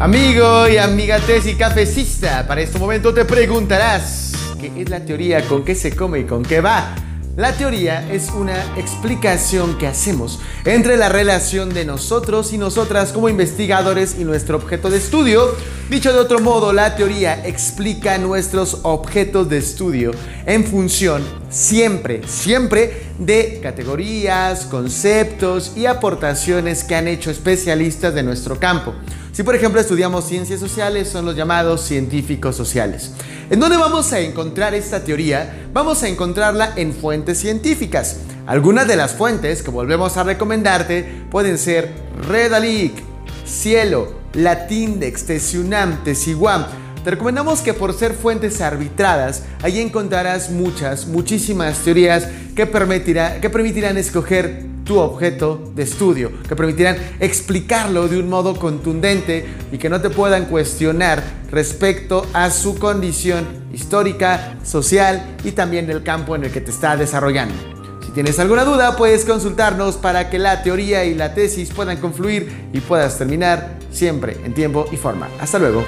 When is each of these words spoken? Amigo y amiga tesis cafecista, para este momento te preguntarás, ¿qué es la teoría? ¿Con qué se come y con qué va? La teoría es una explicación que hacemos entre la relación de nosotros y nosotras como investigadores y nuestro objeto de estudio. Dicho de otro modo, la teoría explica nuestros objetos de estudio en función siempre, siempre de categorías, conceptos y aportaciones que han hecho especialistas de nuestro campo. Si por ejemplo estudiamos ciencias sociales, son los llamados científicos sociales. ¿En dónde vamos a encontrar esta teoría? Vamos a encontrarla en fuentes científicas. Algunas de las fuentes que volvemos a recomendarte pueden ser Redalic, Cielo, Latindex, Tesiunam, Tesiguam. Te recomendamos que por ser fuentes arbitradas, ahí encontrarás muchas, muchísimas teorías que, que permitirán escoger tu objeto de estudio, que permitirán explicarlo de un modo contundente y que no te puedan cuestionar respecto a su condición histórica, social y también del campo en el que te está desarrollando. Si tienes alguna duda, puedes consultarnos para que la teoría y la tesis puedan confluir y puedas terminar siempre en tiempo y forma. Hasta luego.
Amigo 0.00 0.66
y 0.66 0.78
amiga 0.78 1.18
tesis 1.18 1.56
cafecista, 1.56 2.46
para 2.46 2.62
este 2.62 2.78
momento 2.78 3.12
te 3.12 3.26
preguntarás, 3.26 4.32
¿qué 4.58 4.72
es 4.80 4.88
la 4.88 5.04
teoría? 5.04 5.46
¿Con 5.46 5.62
qué 5.62 5.74
se 5.74 5.94
come 5.94 6.20
y 6.20 6.24
con 6.24 6.42
qué 6.42 6.62
va? 6.62 6.94
La 7.36 7.52
teoría 7.52 8.10
es 8.10 8.30
una 8.30 8.56
explicación 8.78 9.76
que 9.76 9.86
hacemos 9.86 10.40
entre 10.64 10.96
la 10.96 11.10
relación 11.10 11.74
de 11.74 11.84
nosotros 11.84 12.54
y 12.54 12.56
nosotras 12.56 13.12
como 13.12 13.28
investigadores 13.28 14.16
y 14.18 14.24
nuestro 14.24 14.56
objeto 14.56 14.88
de 14.88 14.96
estudio. 14.96 15.54
Dicho 15.90 16.12
de 16.12 16.20
otro 16.20 16.38
modo, 16.38 16.72
la 16.72 16.94
teoría 16.94 17.44
explica 17.44 18.16
nuestros 18.16 18.78
objetos 18.84 19.48
de 19.48 19.58
estudio 19.58 20.12
en 20.46 20.64
función 20.64 21.20
siempre, 21.50 22.20
siempre 22.28 23.02
de 23.18 23.58
categorías, 23.60 24.66
conceptos 24.66 25.72
y 25.76 25.86
aportaciones 25.86 26.84
que 26.84 26.94
han 26.94 27.08
hecho 27.08 27.32
especialistas 27.32 28.14
de 28.14 28.22
nuestro 28.22 28.60
campo. 28.60 28.94
Si 29.32 29.42
por 29.42 29.56
ejemplo 29.56 29.80
estudiamos 29.80 30.28
ciencias 30.28 30.60
sociales, 30.60 31.08
son 31.08 31.24
los 31.24 31.34
llamados 31.34 31.80
científicos 31.80 32.54
sociales. 32.54 33.10
¿En 33.50 33.58
dónde 33.58 33.76
vamos 33.76 34.12
a 34.12 34.20
encontrar 34.20 34.74
esta 34.74 35.02
teoría? 35.02 35.66
Vamos 35.72 36.04
a 36.04 36.08
encontrarla 36.08 36.72
en 36.76 36.94
fuentes 36.94 37.40
científicas. 37.40 38.18
Algunas 38.46 38.86
de 38.86 38.94
las 38.94 39.10
fuentes 39.10 39.64
que 39.64 39.72
volvemos 39.72 40.16
a 40.16 40.22
recomendarte 40.22 41.24
pueden 41.32 41.58
ser 41.58 41.90
Redalic, 42.28 42.92
Cielo, 43.44 44.19
Latindex, 44.34 45.24
Tesiunam, 45.24 46.02
Tesiguam. 46.04 46.66
Te 47.04 47.10
recomendamos 47.10 47.60
que 47.60 47.72
por 47.72 47.94
ser 47.94 48.12
fuentes 48.12 48.60
arbitradas, 48.60 49.44
ahí 49.62 49.80
encontrarás 49.80 50.50
muchas, 50.50 51.06
muchísimas 51.06 51.78
teorías 51.78 52.28
que, 52.54 52.68
que 53.40 53.50
permitirán 53.50 53.96
escoger 53.96 54.70
tu 54.84 54.98
objeto 54.98 55.72
de 55.74 55.84
estudio, 55.84 56.32
que 56.48 56.56
permitirán 56.56 56.96
explicarlo 57.20 58.08
de 58.08 58.18
un 58.18 58.28
modo 58.28 58.56
contundente 58.56 59.46
y 59.72 59.78
que 59.78 59.88
no 59.88 60.00
te 60.00 60.10
puedan 60.10 60.46
cuestionar 60.46 61.22
respecto 61.50 62.26
a 62.32 62.50
su 62.50 62.78
condición 62.78 63.46
histórica, 63.72 64.56
social 64.64 65.36
y 65.44 65.52
también 65.52 65.86
del 65.86 66.02
campo 66.02 66.34
en 66.36 66.44
el 66.44 66.50
que 66.50 66.60
te 66.60 66.70
está 66.70 66.96
desarrollando. 66.96 67.79
Si 68.04 68.12
tienes 68.12 68.38
alguna 68.38 68.64
duda, 68.64 68.96
puedes 68.96 69.24
consultarnos 69.24 69.96
para 69.96 70.30
que 70.30 70.38
la 70.38 70.62
teoría 70.62 71.04
y 71.04 71.14
la 71.14 71.34
tesis 71.34 71.70
puedan 71.70 71.98
confluir 71.98 72.68
y 72.72 72.80
puedas 72.80 73.18
terminar 73.18 73.78
siempre 73.90 74.36
en 74.44 74.54
tiempo 74.54 74.86
y 74.90 74.96
forma. 74.96 75.28
Hasta 75.40 75.58
luego. 75.58 75.84